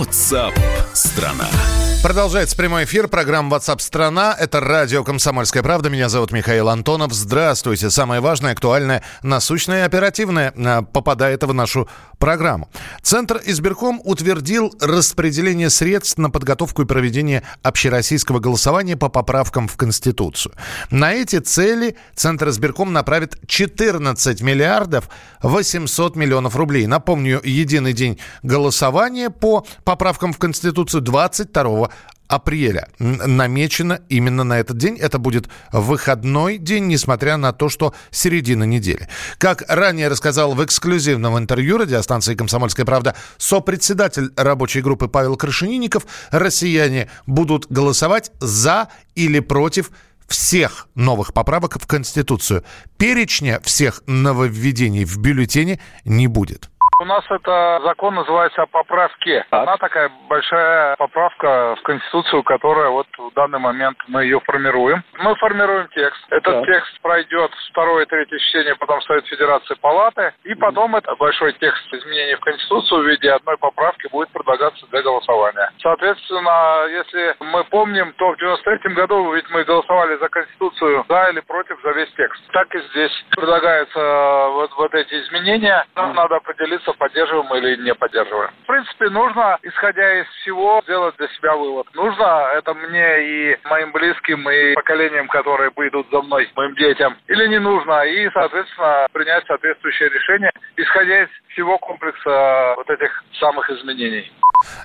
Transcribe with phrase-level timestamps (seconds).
[0.00, 0.56] WhatsApp
[0.94, 1.79] страна.
[2.02, 4.34] Продолжается прямой эфир, программа WhatsApp страна.
[4.38, 5.90] Это радио «Комсомольская правда».
[5.90, 7.12] Меня зовут Михаил Антонов.
[7.12, 7.90] Здравствуйте.
[7.90, 12.70] Самое важное, актуальное, насущное и оперативное а, попадает в нашу программу.
[13.02, 20.54] Центр избирком утвердил распределение средств на подготовку и проведение общероссийского голосования по поправкам в Конституцию.
[20.90, 25.10] На эти цели Центр избирком направит 14 миллиардов
[25.42, 26.86] 800 миллионов рублей.
[26.86, 31.89] Напомню, единый день голосования по поправкам в Конституцию 22
[32.30, 32.88] апреля.
[32.98, 34.96] Намечено именно на этот день.
[34.96, 39.08] Это будет выходной день, несмотря на то, что середина недели.
[39.38, 47.10] Как ранее рассказал в эксклюзивном интервью радиостанции «Комсомольская правда» сопредседатель рабочей группы Павел Крашенинников, россияне
[47.26, 49.90] будут голосовать за или против
[50.28, 52.62] всех новых поправок в Конституцию.
[52.96, 56.70] Перечня всех нововведений в бюллетене не будет.
[57.00, 59.46] У нас это закон называется о поправке.
[59.48, 59.62] Так.
[59.62, 65.02] Она такая большая поправка в Конституцию, которая вот в данный момент мы ее формируем.
[65.18, 66.20] Мы формируем текст.
[66.28, 66.66] Этот так.
[66.66, 70.34] текст пройдет второе и третье чтение, потом Совет Федерации Палаты.
[70.44, 75.00] И потом этот большой текст изменений в Конституцию в виде одной поправки будет предлагаться для
[75.00, 75.70] голосования.
[75.80, 81.40] Соответственно, если мы помним, то в 93 году ведь мы голосовали за Конституцию за или
[81.40, 82.42] против за весь текст.
[82.52, 85.86] Так и здесь предлагаются вот, вот эти изменения.
[85.96, 88.50] Нам надо определиться вопроса, поддерживаем или не поддерживаем.
[88.64, 91.86] В принципе, нужно, исходя из всего, сделать для себя вывод.
[91.94, 97.46] Нужно это мне и моим близким, и поколениям, которые выйдут за мной, моим детям, или
[97.48, 104.30] не нужно, и, соответственно, принять соответствующее решение, исходя из всего комплекса вот этих самых изменений.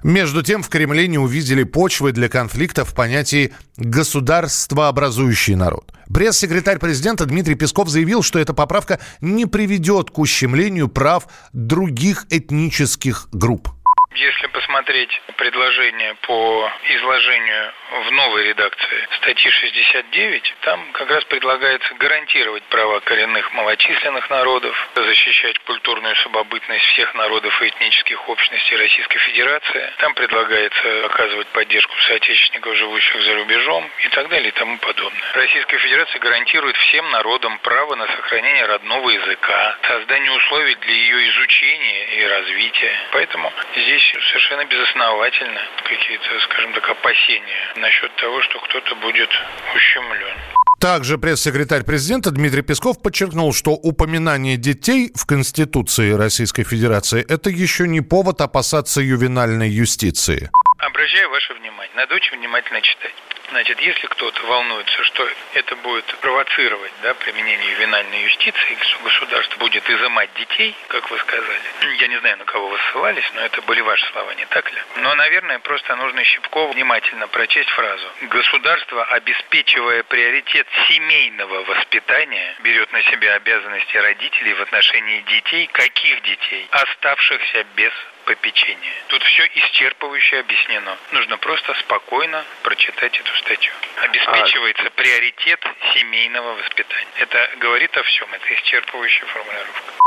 [0.03, 5.85] Между тем, в Кремле не увидели почвы для конфликта в понятии «государствообразующий народ».
[6.13, 13.27] Пресс-секретарь президента Дмитрий Песков заявил, что эта поправка не приведет к ущемлению прав других этнических
[13.31, 13.69] групп.
[14.15, 17.73] Если посмотреть предложение по изложению
[18.05, 25.59] в новой редакции статьи 69, там как раз предлагается гарантировать права коренных малочисленных народов, защищать
[25.59, 29.93] культурную самобытность всех народов и этнических общностей Российской Федерации.
[29.97, 35.21] Там предлагается оказывать поддержку соотечественников, живущих за рубежом и так далее и тому подобное.
[35.33, 42.05] Российская Федерация гарантирует всем народам право на сохранение родного языка, создание условий для ее изучения
[42.15, 42.97] и развития.
[43.11, 49.29] Поэтому здесь совершенно безосновательно какие-то, скажем так, опасения насчет того, что кто-то будет
[49.75, 50.37] ущемлен.
[50.79, 57.87] Также пресс-секретарь президента Дмитрий Песков подчеркнул, что упоминание детей в Конституции Российской Федерации– это еще
[57.87, 60.51] не повод опасаться ювенальной юстиции.
[60.85, 63.13] Обращаю ваше внимание, надо очень внимательно читать.
[63.49, 69.89] Значит, если кто-то волнуется, что это будет провоцировать да, применение ювенальной юстиции, что государство будет
[69.89, 71.59] изымать детей, как вы сказали,
[71.97, 74.77] я не знаю, на кого вы ссылались, но это были ваши слова, не так ли?
[74.97, 78.07] Но, наверное, просто нужно Щипкову внимательно прочесть фразу.
[78.21, 86.67] Государство, обеспечивая приоритет семейного воспитания, берет на себя обязанности родителей в отношении детей, каких детей?
[86.69, 87.91] Оставшихся без
[88.25, 88.93] попечения.
[89.07, 90.97] Тут все исчерпывающе объяснено.
[91.11, 93.73] Нужно просто спокойно прочитать эту статью.
[94.01, 95.59] Обеспечивается приоритет
[95.93, 97.07] семейного воспитания.
[97.17, 98.27] Это говорит о всем.
[98.33, 100.05] Это исчерпывающая формулировка.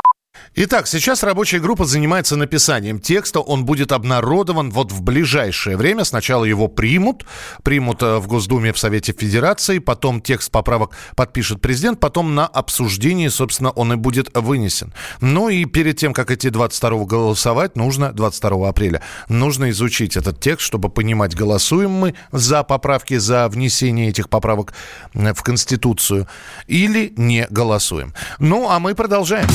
[0.55, 3.41] Итак, сейчас рабочая группа занимается написанием текста.
[3.41, 6.05] Он будет обнародован вот в ближайшее время.
[6.05, 7.25] Сначала его примут,
[7.63, 13.29] примут э, в Госдуме, в Совете Федерации, потом текст поправок подпишет президент, потом на обсуждении,
[13.29, 14.93] собственно, он и будет вынесен.
[15.21, 20.67] Ну и перед тем, как идти 22 голосовать, нужно, 22 апреля, нужно изучить этот текст,
[20.67, 24.73] чтобы понимать, голосуем мы за поправки, за внесение этих поправок
[25.13, 26.27] в Конституцию
[26.67, 28.15] или не голосуем.
[28.39, 29.49] Ну, а мы продолжаем.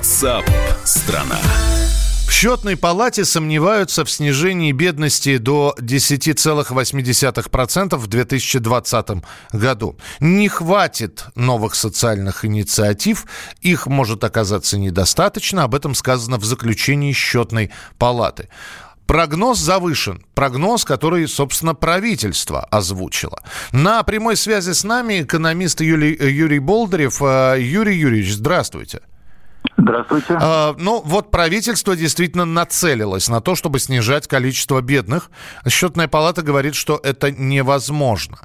[0.00, 0.44] WhatsApp
[0.84, 1.38] страна.
[2.26, 9.08] В счетной палате сомневаются в снижении бедности до 10,8% в 2020
[9.52, 9.98] году.
[10.20, 13.26] Не хватит новых социальных инициатив,
[13.60, 18.48] их может оказаться недостаточно, об этом сказано в заключении счетной палаты.
[19.04, 20.24] Прогноз завышен.
[20.34, 23.42] Прогноз, который, собственно, правительство озвучило.
[23.72, 27.20] На прямой связи с нами экономист Юрий, Юрий Болдырев.
[27.20, 29.00] Э, Юрий Юрьевич, здравствуйте.
[29.82, 30.38] Здравствуйте.
[30.40, 35.30] А, ну, вот правительство действительно нацелилось на то, чтобы снижать количество бедных.
[35.68, 38.38] Счетная палата говорит, что это невозможно.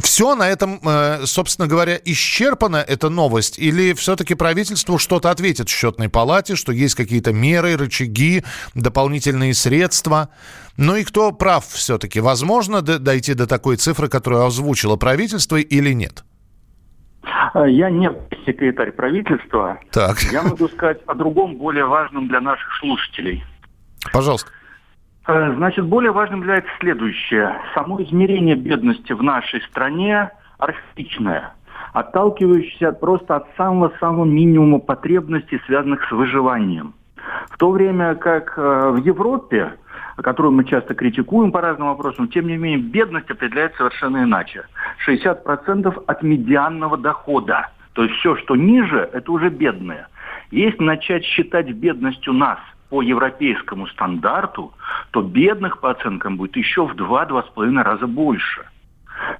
[0.00, 3.58] Все на этом, э, собственно говоря, исчерпана эта новость?
[3.58, 8.44] Или все-таки правительству что-то ответит в счетной палате, что есть какие-то меры, рычаги,
[8.74, 10.28] дополнительные средства?
[10.76, 12.20] Ну и кто прав все-таки?
[12.20, 16.24] Возможно дойти до такой цифры, которую озвучило правительство или нет?
[17.54, 18.10] Э, я не
[18.46, 19.78] секретарь правительства.
[19.90, 20.18] Так.
[20.32, 23.44] Я могу сказать о другом, более важном для наших слушателей.
[24.12, 24.50] Пожалуйста.
[25.26, 27.60] Э, значит, более важным является следующее.
[27.74, 31.54] Само измерение бедности в нашей стране архаичное,
[31.92, 36.94] отталкивающееся просто от самого-самого минимума потребностей, связанных с выживанием.
[37.50, 39.74] В то время как э, в Европе,
[40.22, 44.64] которую мы часто критикуем по разным вопросам, тем не менее бедность определяется совершенно иначе.
[45.06, 47.70] 60% от медианного дохода.
[47.92, 50.06] То есть все, что ниже, это уже бедные.
[50.50, 52.58] Если начать считать бедностью нас
[52.88, 54.72] по европейскому стандарту,
[55.10, 58.64] то бедных по оценкам будет еще в 2-2,5 раза больше.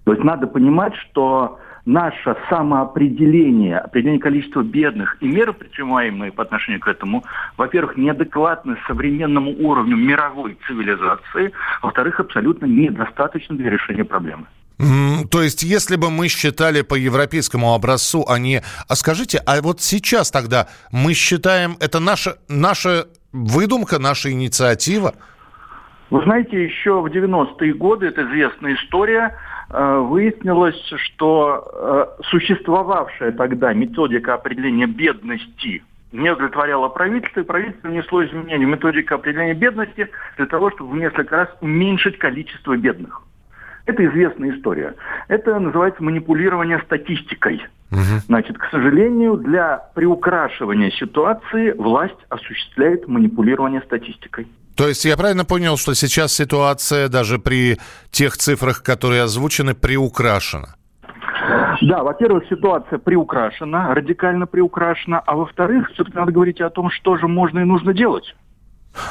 [0.04, 6.80] То есть надо понимать, что наше самоопределение, определение количества бедных и меры, предпринимаемые по отношению
[6.80, 7.24] к этому,
[7.56, 11.52] во-первых, неадекватны современному уровню мировой цивилизации,
[11.82, 14.46] во-вторых, абсолютно недостаточно для решения проблемы.
[15.30, 18.62] То есть, если бы мы считали по европейскому образцу, а не...
[18.88, 25.14] А скажите, а вот сейчас тогда мы считаем, это наша, наша выдумка, наша инициатива?
[26.12, 29.34] Вы знаете, еще в 90-е годы, это известная история,
[29.70, 31.64] э, выяснилось, что
[32.18, 35.82] э, существовавшая тогда методика определения бедности
[36.12, 40.96] не удовлетворяла правительство, и правительство внесло изменения в методику определения бедности для того, чтобы в
[40.96, 43.22] несколько раз уменьшить количество бедных.
[43.86, 44.94] Это известная история.
[45.28, 47.66] Это называется манипулирование статистикой.
[47.90, 48.20] Угу.
[48.26, 54.46] Значит, к сожалению, для приукрашивания ситуации власть осуществляет манипулирование статистикой.
[54.76, 57.78] То есть я правильно понял, что сейчас ситуация даже при
[58.10, 60.76] тех цифрах, которые озвучены, приукрашена?
[61.82, 67.26] Да, во-первых, ситуация приукрашена, радикально приукрашена, а во-вторых, все-таки надо говорить о том, что же
[67.26, 68.34] можно и нужно делать.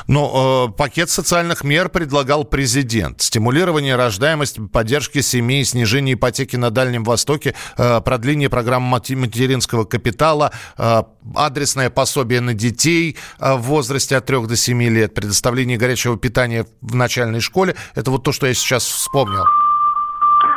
[0.08, 3.22] Но э, пакет социальных мер предлагал президент.
[3.22, 11.02] Стимулирование рождаемости, поддержки семей, снижение ипотеки на Дальнем Востоке, э, продление программ материнского капитала, э,
[11.36, 16.66] адресное пособие на детей э, в возрасте от 3 до 7 лет, предоставление горячего питания
[16.82, 17.76] в начальной школе.
[17.96, 19.44] Это вот то, что я сейчас вспомнил.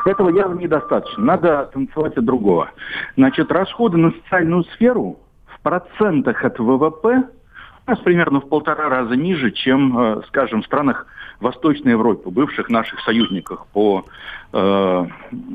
[0.04, 1.24] Этого явно недостаточно.
[1.24, 2.70] Надо танцевать от другого.
[3.16, 7.24] Значит, расходы на социальную сферу в процентах от ВВП
[7.86, 11.06] нас примерно в полтора раза ниже, чем, э, скажем, в странах
[11.40, 14.04] Восточной Европы, бывших наших союзниках по
[14.52, 15.06] э,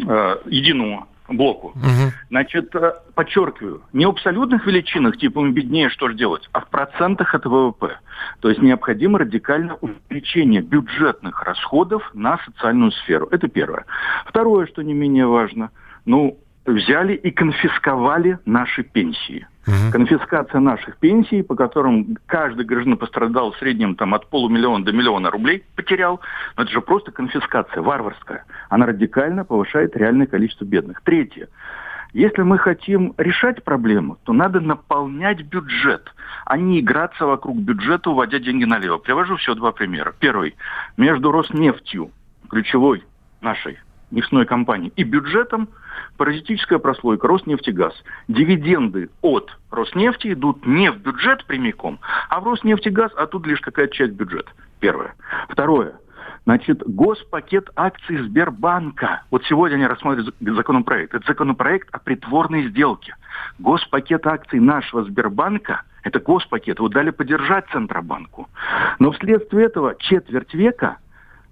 [0.07, 1.69] э, единому блоку.
[1.69, 2.11] Угу.
[2.29, 6.67] Значит, э, подчеркиваю, не в абсолютных величинах, типа мы беднее, что же делать, а в
[6.69, 7.99] процентах от ВВП.
[8.39, 13.27] То есть необходимо радикальное увеличение бюджетных расходов на социальную сферу.
[13.31, 13.85] Это первое.
[14.25, 15.71] Второе, что не менее важно,
[16.05, 16.37] ну,
[16.73, 19.47] взяли и конфисковали наши пенсии.
[19.67, 19.91] Угу.
[19.91, 25.29] Конфискация наших пенсий, по которым каждый гражданин пострадал в среднем там, от полумиллиона до миллиона
[25.29, 26.19] рублей, потерял.
[26.57, 28.45] Но это же просто конфискация варварская.
[28.69, 31.01] Она радикально повышает реальное количество бедных.
[31.01, 31.49] Третье.
[32.13, 36.11] Если мы хотим решать проблему, то надо наполнять бюджет,
[36.45, 38.97] а не играться вокруг бюджета, уводя деньги налево.
[38.97, 40.15] Привожу всего два примера.
[40.19, 40.55] Первый.
[40.97, 42.09] Между Роснефтью,
[42.49, 43.03] ключевой
[43.41, 43.77] нашей
[44.09, 45.69] нефтяной компании, и бюджетом
[46.17, 47.93] паразитическая прослойка Роснефтегаз.
[48.27, 51.99] Дивиденды от Роснефти идут не в бюджет прямиком,
[52.29, 54.51] а в Роснефтегаз, а тут лишь какая-то часть бюджета.
[54.79, 55.15] Первое.
[55.49, 55.95] Второе.
[56.45, 59.23] Значит, госпакет акций Сбербанка.
[59.29, 61.13] Вот сегодня они рассматривают законопроект.
[61.13, 63.15] Это законопроект о притворной сделке.
[63.59, 66.79] Госпакет акций нашего Сбербанка– это госпакет.
[66.79, 68.49] Вот дали поддержать Центробанку.
[68.99, 70.97] Но вследствие этого четверть века–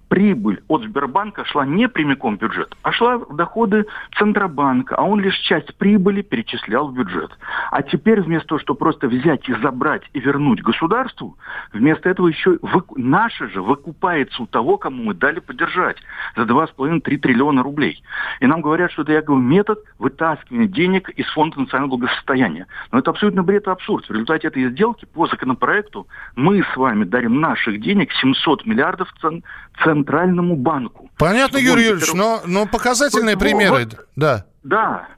[0.08, 3.86] прибыль от Сбербанка шла не прямиком в бюджет, а шла в доходы
[4.18, 7.30] Центробанка, а он лишь часть прибыли перечислял в бюджет.
[7.70, 11.36] А теперь вместо того, чтобы просто взять и забрать и вернуть государству,
[11.72, 12.82] вместо этого еще вы...
[12.96, 15.98] наше же выкупается у того, кому мы дали поддержать
[16.36, 18.02] за 2,5-3 триллиона рублей.
[18.40, 22.66] И нам говорят, что это якобы метод вытаскивания денег из фонда национального благосостояния.
[22.92, 24.06] Но это абсолютно бред и абсурд.
[24.06, 29.42] В результате этой сделки по законопроекту мы с вами дарим наших денег 700 миллиардов цен
[29.84, 31.10] центральному банку.
[31.18, 34.44] Понятно, Юрий Юрьевич, но, но показательные вот, примеры, вот, да.
[34.62, 35.08] Да,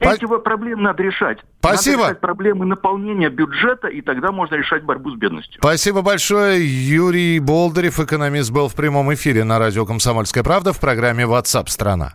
[0.00, 1.38] эти проблемы надо решать.
[1.58, 1.98] Спасибо.
[1.98, 5.60] Надо решать проблемы наполнения бюджета, и тогда можно решать борьбу с бедностью.
[5.60, 6.64] Спасибо большое.
[6.64, 12.14] Юрий Болдырев, экономист, был в прямом эфире на радио «Комсомольская правда» в программе WhatsApp страна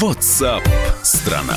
[0.00, 0.62] WhatsApp
[1.02, 1.56] страна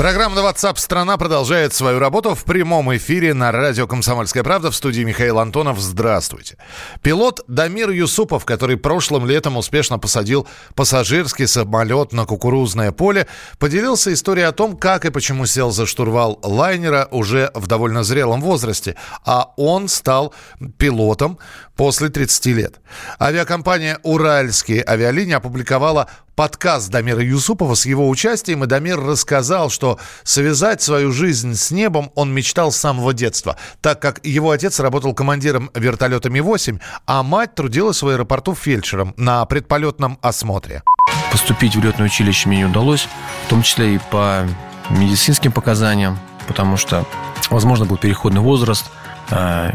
[0.00, 5.02] Программа WhatsApp страна продолжает свою работу в прямом эфире на радио «Комсомольская правда» в студии
[5.02, 5.78] Михаил Антонов.
[5.78, 6.56] Здравствуйте.
[7.02, 13.26] Пилот Дамир Юсупов, который прошлым летом успешно посадил пассажирский самолет на кукурузное поле,
[13.58, 18.40] поделился историей о том, как и почему сел за штурвал лайнера уже в довольно зрелом
[18.40, 20.32] возрасте, а он стал
[20.78, 21.38] пилотом
[21.76, 22.80] после 30 лет.
[23.20, 26.08] Авиакомпания «Уральские авиалинии» опубликовала
[26.40, 32.10] подкаст Дамира Юсупова с его участием, и Дамир рассказал, что связать свою жизнь с небом
[32.14, 37.54] он мечтал с самого детства, так как его отец работал командиром вертолета Ми-8, а мать
[37.54, 40.82] трудилась в аэропорту фельдшером на предполетном осмотре.
[41.30, 43.06] Поступить в летное училище мне не удалось,
[43.44, 44.48] в том числе и по
[44.88, 46.18] медицинским показаниям,
[46.48, 47.04] потому что,
[47.50, 48.86] возможно, был переходный возраст–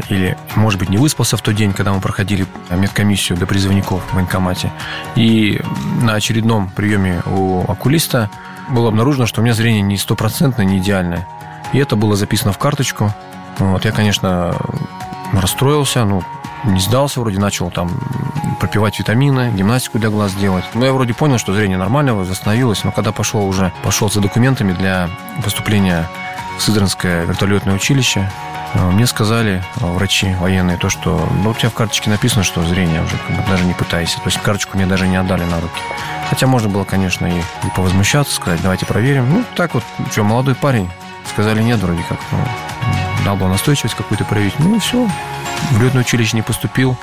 [0.08, 4.14] или, может быть, не выспался в тот день, когда мы проходили медкомиссию до призывников в
[4.14, 4.72] военкомате.
[5.14, 5.60] И
[6.02, 8.30] на очередном приеме у окулиста
[8.68, 11.26] было обнаружено, что у меня зрение не стопроцентное, не идеальное.
[11.72, 13.12] И это было записано в карточку.
[13.58, 14.54] Вот, я, конечно,
[15.32, 16.22] расстроился, ну,
[16.64, 17.90] не сдался, вроде начал там
[18.60, 20.64] пропивать витамины, гимнастику для глаз делать.
[20.74, 24.72] Но я вроде понял, что зрение нормальное, восстановилось, но когда пошел уже, пошел за документами
[24.72, 25.08] для
[25.44, 26.08] поступления
[26.58, 28.30] в Сызранское вертолетное училище,
[28.78, 33.02] мне сказали э, врачи военные то, что ну, у тебя в карточке написано, что зрение
[33.02, 34.16] уже как бы, даже не пытайся.
[34.16, 35.80] То есть карточку мне даже не отдали на руки.
[36.28, 39.30] Хотя можно было, конечно, и, и повозмущаться, сказать, давайте проверим.
[39.30, 40.90] Ну, так вот, что, молодой парень.
[41.30, 42.18] Сказали нет вроде как.
[42.30, 42.38] Ну,
[43.24, 44.58] дал бы настойчивость какую-то проявить.
[44.58, 45.08] Ну и все.
[45.72, 46.96] В летное училище не поступил.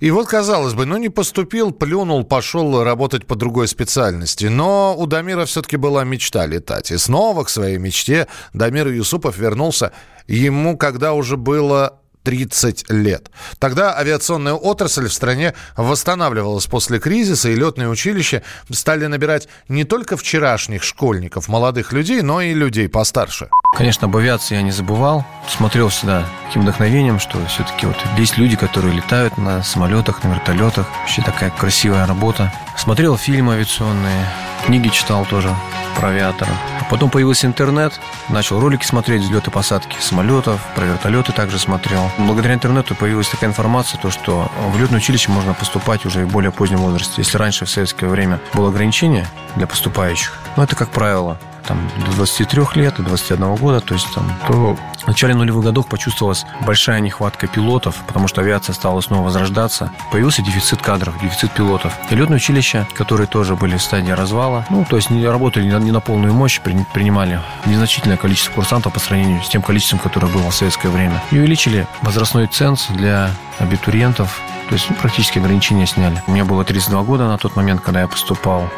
[0.00, 4.46] И вот, казалось бы, ну не поступил, плюнул, пошел работать по другой специальности.
[4.46, 6.90] Но у Дамира все-таки была мечта летать.
[6.90, 9.92] И снова к своей мечте Дамир Юсупов вернулся
[10.26, 13.30] ему, когда уже было 30 лет.
[13.60, 20.16] Тогда авиационная отрасль в стране восстанавливалась после кризиса, и летные училища стали набирать не только
[20.16, 23.48] вчерашних школьников, молодых людей, но и людей постарше.
[23.76, 25.24] Конечно, об авиации я не забывал.
[25.48, 30.88] Смотрел всегда таким вдохновением, что все-таки вот есть люди, которые летают на самолетах, на вертолетах.
[31.02, 32.52] Вообще такая красивая работа.
[32.76, 34.26] Смотрел фильмы авиационные,
[34.66, 35.54] книги читал тоже
[35.96, 36.54] про авиаторов.
[36.90, 37.98] Потом появился интернет,
[38.28, 42.10] начал ролики смотреть, взлеты посадки самолетов, про вертолеты также смотрел.
[42.18, 46.52] Благодаря интернету появилась такая информация, то, что в летное училище можно поступать уже в более
[46.52, 47.14] позднем возрасте.
[47.18, 49.26] Если раньше в советское время было ограничение
[49.56, 54.12] для поступающих, ну это как правило там, до 23 лет, до 21 года, то есть
[54.14, 59.26] там, то в начале нулевых годов почувствовалась большая нехватка пилотов, потому что авиация стала снова
[59.26, 59.92] возрождаться.
[60.10, 61.92] Появился дефицит кадров, дефицит пилотов.
[62.10, 65.72] И летные училища, которые тоже были в стадии развала, ну, то есть не работали не
[65.72, 70.28] на, не на полную мощь, принимали незначительное количество курсантов по сравнению с тем количеством, которое
[70.28, 71.22] было в советское время.
[71.30, 76.22] И увеличили возрастной ценз для абитуриентов, то есть ну, практически ограничения сняли.
[76.26, 78.68] Меня было 32 года на тот момент, когда я поступал.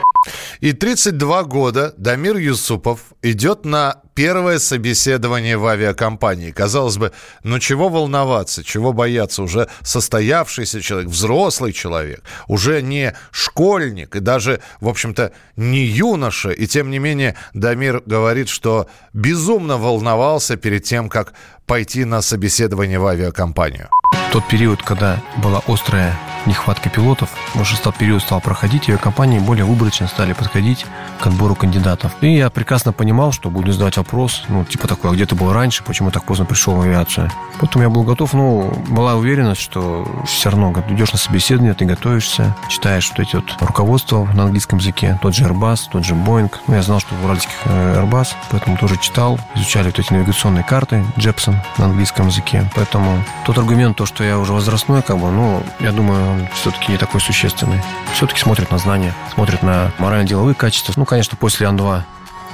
[0.61, 6.51] И 32 года Дамир Юсупов идет на первое собеседование в авиакомпании.
[6.51, 7.13] Казалось бы,
[7.45, 9.45] ну чего волноваться, чего бояться?
[9.45, 16.51] Уже состоявшийся человек, взрослый человек, уже не школьник и даже, в общем-то, не юноша.
[16.51, 21.33] И тем не менее Дамир говорит, что безумно волновался перед тем, как
[21.67, 23.89] пойти на собеседование в авиакомпанию.
[24.33, 29.65] Тот период, когда была острая нехватка пилотов, уже стал период стал проходить, и компании более
[29.65, 30.85] выборочно стали подходить
[31.21, 32.13] к отбору кандидатов.
[32.21, 35.53] И я прекрасно понимал, что буду задавать вопрос, ну, типа такой, а где ты был
[35.53, 37.31] раньше, почему так поздно пришел в авиацию?
[37.61, 42.57] Поэтому я был готов, ну, была уверенность, что все равно идешь на собеседование, ты готовишься,
[42.71, 46.50] читаешь вот эти вот руководства на английском языке, тот же Airbus, тот же Boeing.
[46.67, 50.65] Ну, я знал, что в уральских э, Airbus, поэтому тоже читал, изучали вот эти навигационные
[50.65, 52.71] карты Джепсон на английском языке.
[52.75, 56.93] Поэтому тот аргумент, то, что я уже возрастной, как бы, ну, я думаю, он все-таки
[56.93, 57.83] не такой существенный.
[58.15, 60.95] Все-таки смотрит на знания, смотрит на морально-деловые качества.
[60.97, 62.05] Ну, конечно, после Ан-2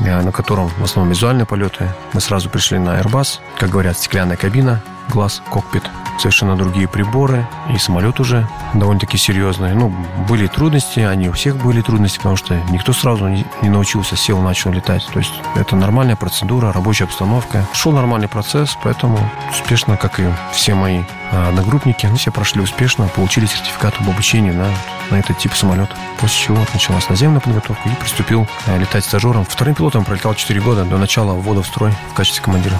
[0.01, 1.89] на котором в основном визуальные полеты.
[2.13, 5.85] Мы сразу пришли на Airbus, как говорят, стеклянная кабина, глаз, кокпит.
[6.19, 9.75] совершенно другие приборы, и самолет уже довольно-таки серьезный.
[9.75, 9.93] Ну,
[10.29, 14.71] были трудности, они у всех были трудности, потому что никто сразу не, научился, сел, начал
[14.71, 15.07] летать.
[15.13, 17.67] То есть это нормальная процедура, рабочая обстановка.
[17.73, 19.19] Шел нормальный процесс, поэтому
[19.51, 24.69] успешно, как и все мои а, одногруппники, все прошли успешно, получили сертификат об обучении на,
[25.11, 25.97] на этот тип самолета.
[26.21, 29.45] После чего началась наземная подготовка и приступил а, летать стажером.
[29.45, 32.79] Вторым пилотом пролетал 4 года до начала ввода в строй в качестве командира.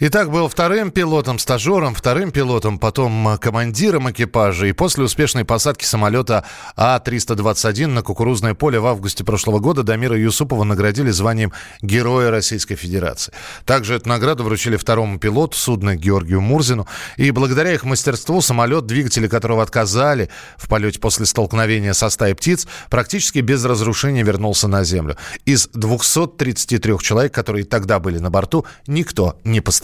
[0.00, 4.66] Итак, был вторым пилотом, стажером, вторым пилотом, потом командиром экипажа.
[4.66, 10.64] И после успешной посадки самолета А-321 на кукурузное поле в августе прошлого года Дамира Юсупова
[10.64, 13.32] наградили званием Героя Российской Федерации.
[13.66, 16.88] Также эту награду вручили второму пилоту судна Георгию Мурзину.
[17.16, 22.66] И благодаря их мастерству самолет, двигатели которого отказали в полете после столкновения со стаей птиц,
[22.90, 25.16] практически без разрушения вернулся на землю.
[25.44, 29.83] Из 233 человек, которые тогда были на борту, никто не пострадал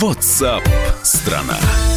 [0.00, 0.62] WhatsApp
[1.02, 1.89] страна.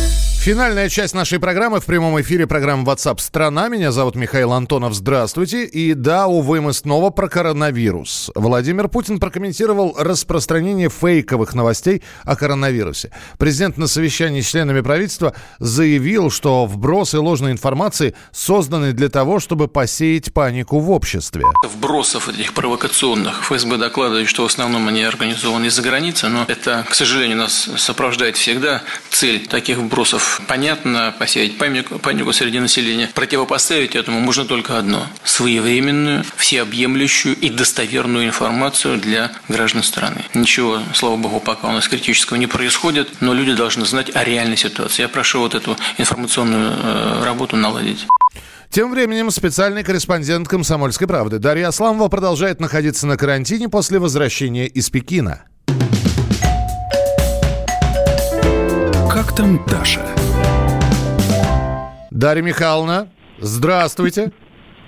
[0.44, 3.70] Финальная часть нашей программы в прямом эфире программы WhatsApp страна.
[3.70, 4.94] Меня зовут Михаил Антонов.
[4.94, 5.64] Здравствуйте.
[5.64, 8.30] И да, увы, мы снова про коронавирус.
[8.36, 13.12] Владимир Путин прокомментировал распространение фейковых новостей о коронавирусе.
[13.38, 19.70] Президент на совещании с членами правительства заявил, что вбросы ложной информации созданы для того, чтобы
[19.70, 21.46] посеять панику в обществе.
[21.64, 26.96] Вбросов этих провокационных ФСБ докладывает, что в основном они организованы из-за границы, но это, к
[26.96, 33.10] сожалению, нас сопровождает всегда цель таких вбросов понятно, посеять панику, панику среди населения.
[33.14, 40.24] Противопоставить этому можно только одно– своевременную, всеобъемлющую и достоверную информацию для граждан страны.
[40.34, 44.58] Ничего, слава богу, пока у нас критического не происходит, но люди должны знать о реальной
[44.58, 45.04] ситуации.
[45.04, 48.06] Я прошу вот эту информационную э, работу наладить.
[48.74, 54.90] Тем временем специальный корреспондент «Комсомольской правды» Дарья Асламова продолжает находиться на карантине после возвращения из
[54.90, 55.44] Пекина.
[59.14, 60.02] Как там Даша?
[62.10, 64.32] Дарья Михайловна, здравствуйте.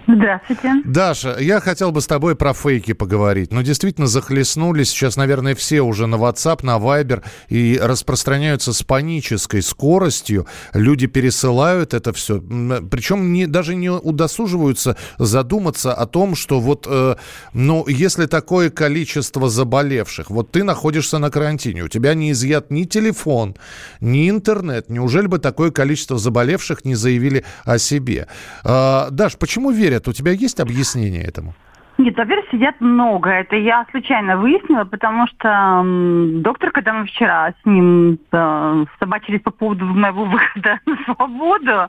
[0.08, 0.74] Здравствуйте.
[0.86, 3.52] Даша, я хотел бы с тобой про фейки поговорить.
[3.52, 9.62] Ну, действительно, захлестнулись сейчас, наверное, все уже на WhatsApp, на Viber и распространяются с панической
[9.62, 10.46] скоростью.
[10.74, 12.40] Люди пересылают это все.
[12.40, 17.16] Причем не, даже не удосуживаются задуматься о том, что вот, э,
[17.54, 22.84] ну, если такое количество заболевших, вот ты находишься на карантине, у тебя не изъят ни
[22.84, 23.56] телефон,
[24.02, 24.90] ни интернет.
[24.90, 28.28] Неужели бы такое количество заболевших не заявили о себе?
[28.64, 30.08] Э, Даш, почему верят верят.
[30.08, 31.54] У тебя есть объяснение этому?
[31.98, 33.30] Нет, во-первых, сидят много.
[33.30, 35.82] Это я случайно выяснила, потому что
[36.42, 41.88] доктор, когда мы вчера с ним э, собачились по поводу моего выхода на свободу,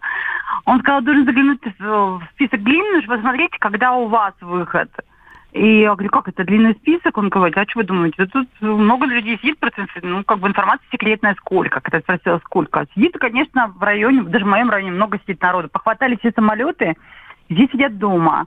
[0.64, 4.90] он сказал, должен заглянуть в список длинный, посмотреть, когда у вас выход.
[5.52, 7.16] И я говорю, как это длинный список?
[7.18, 8.14] Он говорит, а что вы думаете?
[8.18, 11.80] Да тут много людей сидит, просто, ну, как бы информация секретная сколько.
[11.80, 12.86] Когда я спросила, сколько.
[12.94, 15.68] Сидит, конечно, в районе, даже в моем районе много сидит народу.
[15.68, 16.94] Похватали все самолеты,
[17.48, 18.46] здесь сидят дома.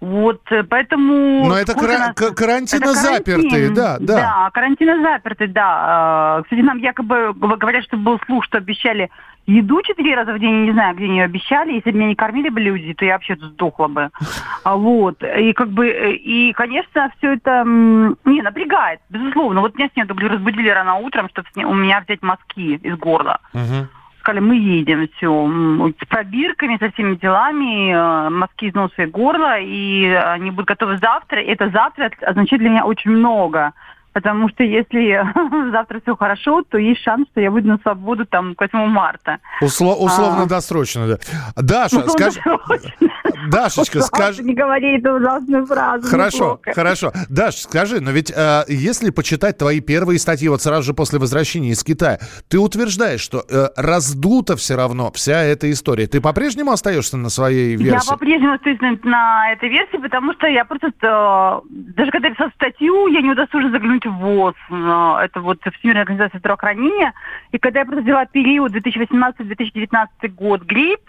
[0.00, 1.46] Вот, э, поэтому...
[1.46, 2.14] Но это кара- нас...
[2.14, 4.16] карантина это запертые, да, да.
[4.16, 6.40] Да, карантина запертые, да.
[6.44, 9.10] Кстати, нам якобы говорят, что был слух, что обещали
[9.48, 11.72] еду четыре раза в день, не знаю, где ее обещали.
[11.72, 14.10] Если бы меня не кормили бы люди, то я вообще тут сдохла бы.
[14.64, 15.22] А Вот.
[15.22, 19.62] И как бы, э, и, конечно, все это не напрягает, безусловно.
[19.62, 23.40] Вот меня с ней разбудили рано утром, чтобы у меня взять мазки из горла.
[23.52, 23.88] Угу
[24.28, 29.58] сказали, мы едем, все, с пробирками, со всеми делами, э, мазки из носа и горла,
[29.58, 31.40] и они будут готовы завтра.
[31.40, 33.72] Это завтра означает для меня очень много.
[34.18, 38.56] Потому что если завтра все хорошо, то есть шанс, что я выйду на свободу там
[38.56, 39.38] к 8 марта.
[39.62, 40.46] Усло- условно а...
[40.46, 41.18] досрочно, да.
[41.54, 42.40] Даша, скажи...
[43.48, 44.42] Дашечка, скажи...
[44.42, 46.08] Не говори эту ужасную фразу.
[46.08, 47.12] Хорошо, хорошо.
[47.28, 51.70] Даш, скажи, но ведь э, если почитать твои первые статьи вот сразу же после возвращения
[51.70, 56.08] из Китая, ты утверждаешь, что э, раздута все равно вся эта история.
[56.08, 58.08] Ты по-прежнему остаешься на своей версии?
[58.08, 60.88] Я по-прежнему остаюсь на этой версии, потому что я просто...
[61.02, 67.12] Э, даже когда писала статью, я не удосужила заглянуть ВОЗ, это вот Всемирная организация здравоохранения.
[67.52, 71.00] И когда я просто взяла период 2018-2019 год грипп,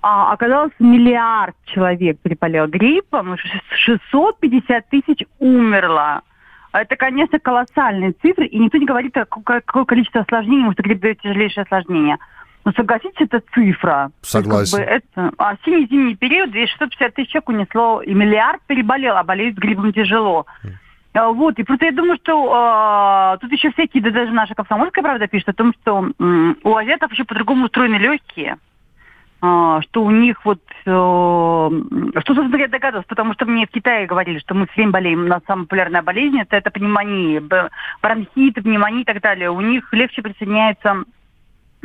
[0.00, 3.36] а, оказалось, миллиард человек переболел гриппом,
[3.70, 6.22] 650 тысяч умерло.
[6.72, 11.64] это, конечно, колоссальные цифры, и никто не говорит, какое, какое количество осложнений может быть тяжелейшее
[11.64, 12.18] осложнение.
[12.64, 14.10] Но согласитесь, это цифра.
[14.20, 14.78] Согласен.
[14.78, 19.54] Как бы это, а осенне-зимний период 250 тысяч человек унесло, и миллиард переболел, а болеет
[19.54, 20.46] с гриппом тяжело.
[21.14, 25.02] А, Вот, и просто я думаю, что э, тут еще всякие, да даже наша комсомольская
[25.02, 28.56] правда пишет о том, что м, у азиатов еще по-другому устроены легкие.
[29.40, 34.06] А, что у них вот, э, что, собственно, я догадывалась, потому что мне в Китае
[34.06, 37.40] говорили, что мы все болеем на самая популярная болезнь, это, это пневмония,
[38.02, 39.50] бронхит, пневмония и так далее.
[39.50, 41.04] У них легче присоединяется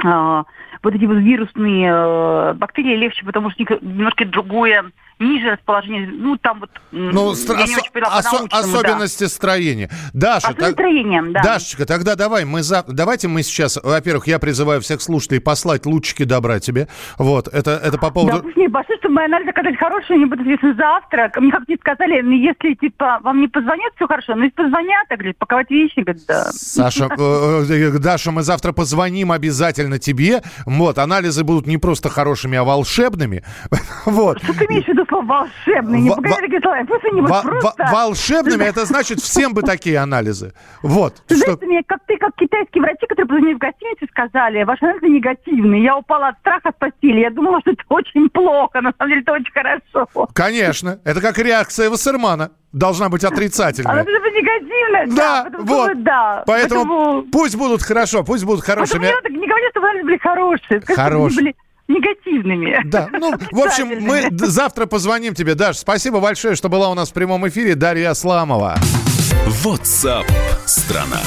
[0.03, 0.45] а,
[0.81, 6.07] вот эти вот вирусные э, бактерии легче, потому что у немножко другое, ниже расположение.
[6.07, 6.69] Ну, там вот...
[6.91, 8.79] Ну, не очень поняла осо- по-научному, да.
[8.79, 9.89] особенности строения.
[10.13, 11.41] Даша, Особенности так- да.
[11.41, 12.83] Дашечка, тогда давай, мы за...
[12.87, 16.87] давайте мы сейчас, во-первых, я призываю всех слушателей послать лучики добра тебе.
[17.17, 18.37] Вот, это, это по поводу...
[18.37, 21.31] Да, пусть мне большое, чтобы мои анализы оказались хорошие, они будут известны завтра.
[21.37, 24.35] Мне как мне сказали, ну, если, типа, вам не позвонят, все хорошо.
[24.35, 26.45] Но если позвонят, так говорит, паковать вещи, говорит, да.
[26.51, 30.41] Саша, э, э, Даша, мы завтра позвоним обязательно тебе.
[30.65, 33.43] Вот, анализы будут не просто хорошими, а волшебными.
[34.05, 34.43] Вот.
[34.43, 36.01] Что ты имеешь в виду слово волшебный?
[36.01, 36.31] Не Во- будут
[37.29, 37.87] во- просто...
[37.91, 40.53] волшебными, это значит всем бы такие анализы.
[40.81, 41.23] Вот.
[41.27, 45.07] Ты Что- мне, как ты, как китайские врачи, которые позвонили в гостиницу, сказали, ваши анализы
[45.07, 45.83] негативные.
[45.83, 47.19] Я упала от страха с постели.
[47.21, 48.81] Я думала, что это очень плохо.
[48.81, 50.27] На самом деле это очень хорошо.
[50.33, 52.51] Конечно, это как реакция Вассермана.
[52.71, 54.03] Должна быть Она отрицательная.
[54.03, 55.07] должна быть негативная.
[55.15, 55.91] Да, потому вот.
[55.91, 56.43] что, да.
[56.47, 59.05] Поэтому Поэтому- пусть будут хорошо, пусть будут Поэтому хорошими.
[59.05, 60.81] не, надо- не говори, что анализы были хорошие.
[60.87, 61.37] Хорошие.
[61.43, 61.55] были
[61.87, 62.81] негативными.
[62.85, 65.77] Да, ну, в общем, мы завтра позвоним тебе, Даш.
[65.77, 67.75] Спасибо большое, что была у нас в прямом эфире.
[67.75, 68.77] Дарья Асламова.
[69.63, 70.25] WhatsApp
[70.65, 71.19] страна.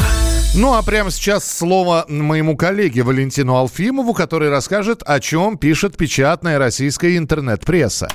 [0.55, 6.59] Ну, а прямо сейчас слово моему коллеге Валентину Алфимову, который расскажет, о чем пишет печатная
[6.59, 8.09] российская интернет-пресса.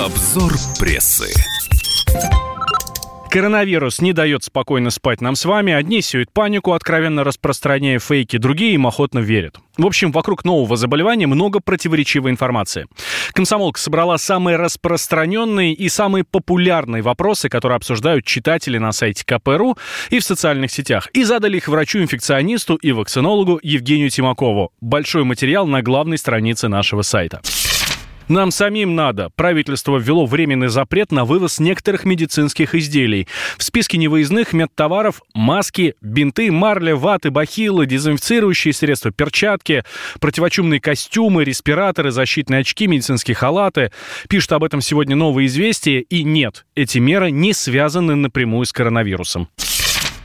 [0.00, 1.28] Обзор прессы.
[3.30, 5.72] Коронавирус не дает спокойно спать нам с вами.
[5.72, 9.58] Одни сеют панику, откровенно распространяя фейки, другие им охотно верят.
[9.76, 12.86] В общем, вокруг нового заболевания много противоречивой информации.
[13.32, 19.76] Комсомолка собрала самые распространенные и самые популярные вопросы, которые обсуждают читатели на сайте КПРУ
[20.08, 24.72] и в социальных сетях, и задали их врачу-инфекционисту и вакцинологу Евгению Тимакову.
[24.80, 27.42] Большой материал на главной странице нашего сайта.
[28.28, 29.30] Нам самим надо.
[29.36, 33.26] Правительство ввело временный запрет на вывоз некоторых медицинских изделий.
[33.56, 39.82] В списке невыездных медтоваров маски, бинты, марля, ваты, бахилы, дезинфицирующие средства, перчатки,
[40.20, 43.92] противочумные костюмы, респираторы, защитные очки, медицинские халаты.
[44.28, 46.00] Пишут об этом сегодня новые известия.
[46.00, 49.48] И нет, эти меры не связаны напрямую с коронавирусом.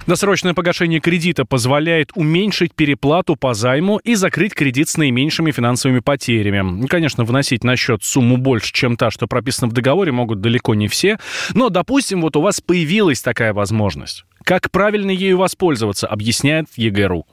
[0.05, 6.61] Досрочное погашение кредита позволяет уменьшить переплату по займу и закрыть кредит с наименьшими финансовыми потерями.
[6.61, 10.75] Ну, Конечно, вносить на счет сумму больше, чем та, что прописана в договоре, могут далеко
[10.75, 11.17] не все.
[11.53, 14.25] Но, допустим, вот у вас появилась такая возможность.
[14.43, 17.25] Как правильно ею воспользоваться, объясняет ЕГРУ.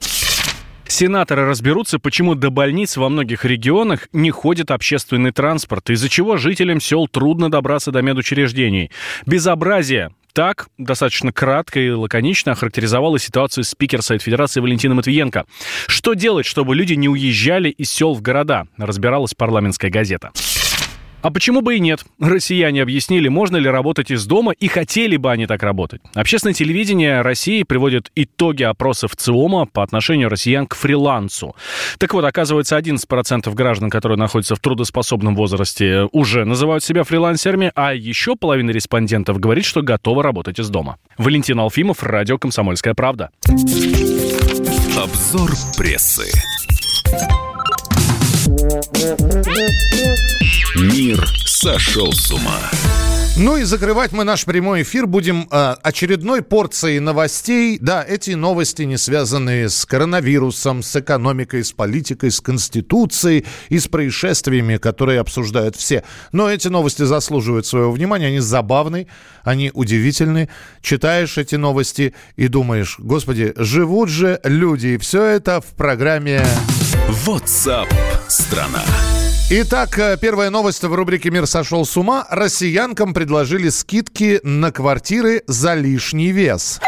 [0.87, 6.81] Сенаторы разберутся, почему до больниц во многих регионах не ходит общественный транспорт, из-за чего жителям
[6.81, 8.91] сел трудно добраться до медучреждений.
[9.25, 10.11] Безобразие.
[10.33, 15.45] Так, достаточно кратко и лаконично охарактеризовала ситуацию спикер Совет Федерации Валентина Матвиенко.
[15.87, 20.31] Что делать, чтобы люди не уезжали из сел в города, разбиралась парламентская газета.
[21.21, 22.03] А почему бы и нет?
[22.19, 26.01] Россияне объяснили, можно ли работать из дома и хотели бы они так работать.
[26.15, 31.55] Общественное телевидение России приводит итоги опросов ЦИОМа по отношению россиян к фрилансу.
[31.99, 37.93] Так вот, оказывается, 11% граждан, которые находятся в трудоспособном возрасте, уже называют себя фрилансерами, а
[37.93, 40.97] еще половина респондентов говорит, что готовы работать из дома.
[41.17, 43.29] Валентин Алфимов, радио «Комсомольская правда».
[44.97, 46.31] Обзор прессы.
[50.75, 52.69] Мир сошел с ума.
[53.37, 57.79] Ну и закрывать мы наш прямой эфир будем э, очередной порцией новостей.
[57.79, 63.87] Да, эти новости не связаны с коронавирусом, с экономикой, с политикой, с конституцией и с
[63.87, 66.03] происшествиями, которые обсуждают все.
[66.33, 68.27] Но эти новости заслуживают своего внимания.
[68.27, 69.07] Они забавны,
[69.43, 70.49] они удивительны.
[70.81, 74.87] Читаешь эти новости и думаешь, господи, живут же люди.
[74.87, 76.45] И все это в программе...
[77.25, 77.87] WhatsApp
[78.27, 78.83] страна.
[79.53, 82.25] Итак, э, первая новость в рубрике «Мир сошел с ума».
[82.29, 86.79] Россиянкам предложили скидки на квартиры за лишний вес.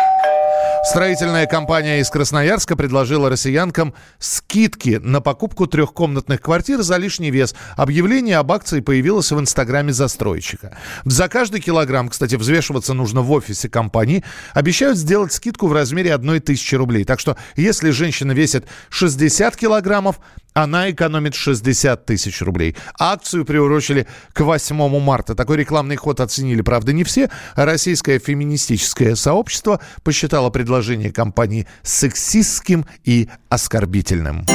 [0.86, 7.54] Строительная компания из Красноярска предложила россиянкам скидки на покупку трехкомнатных квартир за лишний вес.
[7.76, 10.78] Объявление об акции появилось в инстаграме застройщика.
[11.04, 14.24] За каждый килограмм, кстати, взвешиваться нужно в офисе компании,
[14.54, 17.04] обещают сделать скидку в размере одной тысячи рублей.
[17.04, 20.20] Так что, если женщина весит 60 килограммов,
[20.54, 22.76] она экономит 60 тысяч рублей.
[23.00, 25.36] Акцию приурочили к 8 марта.
[25.36, 27.30] Такой рекламный ход оценили, правда, не все.
[27.56, 34.46] Российское феминистическое сообщество посчитало предложение компании сексистским и оскорбительным.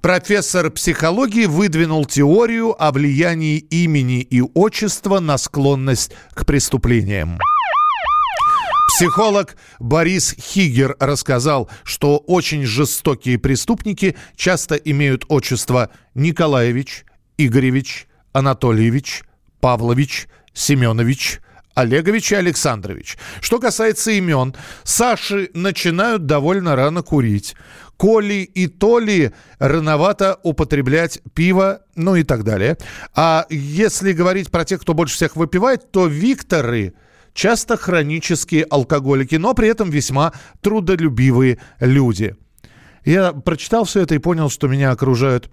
[0.00, 7.38] Профессор психологии выдвинул теорию о влиянии имени и отчества на склонность к преступлениям.
[8.88, 17.04] Психолог Борис Хигер рассказал, что очень жестокие преступники часто имеют отчество Николаевич,
[17.36, 19.24] Игоревич, Анатольевич,
[19.60, 21.40] Павлович, Семенович,
[21.74, 23.16] Олегович и Александрович.
[23.40, 27.56] Что касается имен, Саши начинают довольно рано курить.
[27.96, 32.76] Коли и Толи рановато употреблять пиво, ну и так далее.
[33.14, 36.94] А если говорить про тех, кто больше всех выпивает, то Викторы–
[37.34, 42.36] часто хронические алкоголики, но при этом весьма трудолюбивые люди.
[43.04, 45.50] Я прочитал все это и понял, что меня окружают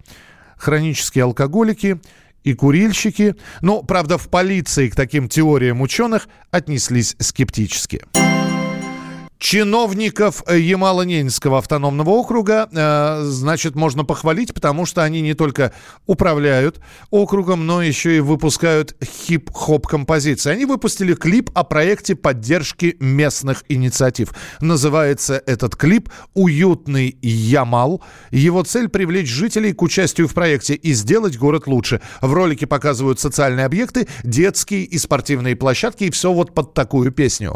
[0.56, 2.00] хронические алкоголики
[2.44, 3.36] и курильщики.
[3.60, 8.02] Но, правда, в полиции к таким теориям ученых отнеслись скептически.
[9.42, 15.72] Чиновников Ямало-Ненецкого автономного округа, э, значит, можно похвалить, потому что они не только
[16.06, 20.52] управляют округом, но еще и выпускают хип-хоп композиции.
[20.52, 24.32] Они выпустили клип о проекте поддержки местных инициатив.
[24.60, 28.00] Называется этот клип «Уютный Ямал».
[28.30, 32.00] Его цель– привлечь жителей к участию в проекте и сделать город лучше.
[32.20, 37.52] В ролике показывают социальные объекты, детские и спортивные площадки, и все вот под такую песню.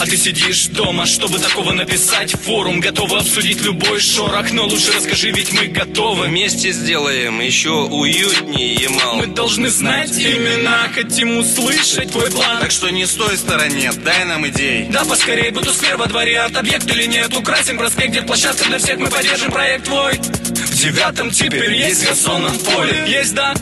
[0.00, 2.78] А ты сидишь дома, что чтобы такого написать Форум.
[2.78, 6.26] Готовы обсудить любой шорох Но лучше расскажи, ведь мы готовы.
[6.26, 12.60] Вместе сделаем еще уютнее Ямал Мы должны знать имена, хотим услышать твой план.
[12.60, 14.86] Так что не стой в стороне, дай нам идей.
[14.88, 19.08] Да поскорей, бутусфер во дворе, арт-объект или нет Украсим проспект, где площадка для всех, мы
[19.08, 20.14] поддержим проект твой.
[20.14, 23.52] В девятом теперь есть газон поле Есть, да,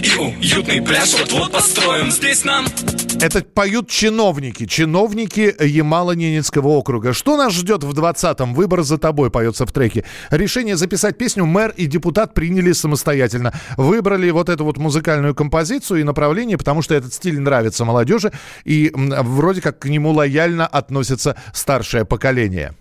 [0.00, 2.66] и уютный пляж вот-вот построим Здесь нам
[3.20, 7.12] это поют чиновники, чиновники Ямало-Ненецкого округа.
[7.12, 8.54] Что нас ждет в 20-м?
[8.54, 10.04] Выбор за тобой поется в треке.
[10.30, 13.52] Решение записать песню мэр и депутат приняли самостоятельно.
[13.76, 18.32] Выбрали вот эту вот музыкальную композицию и направление, потому что этот стиль нравится молодежи
[18.64, 22.74] и вроде как к нему лояльно относится старшее поколение.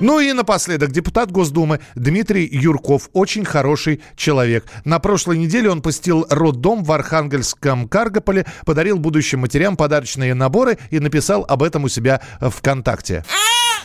[0.00, 4.64] Ну и напоследок, депутат Госдумы Дмитрий Юрков, очень хороший человек.
[4.86, 11.00] На прошлой неделе он посетил роддом в Архангельском Каргополе, подарил будущим матерям подарочные наборы и
[11.00, 13.24] написал об этом у себя ВКонтакте.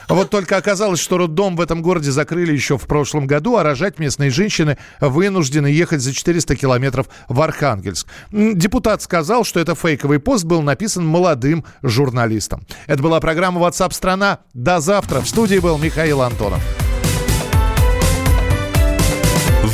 [0.07, 3.99] Вот только оказалось, что роддом в этом городе закрыли еще в прошлом году, а рожать
[3.99, 8.07] местные женщины вынуждены ехать за 400 километров в Архангельск.
[8.31, 12.65] Депутат сказал, что это фейковый пост был написан молодым журналистом.
[12.87, 15.21] Это была программа WhatsApp страна До завтра.
[15.21, 16.61] В студии был Михаил Антонов.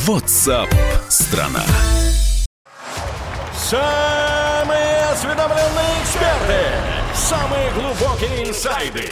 [0.07, 0.67] WhatsApp
[1.09, 1.63] страна
[3.53, 6.59] Самые осведомленные эксперты.
[7.13, 9.11] Самые глубокие инсайды.